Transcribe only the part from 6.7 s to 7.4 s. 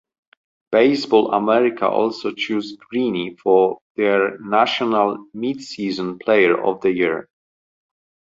the Year.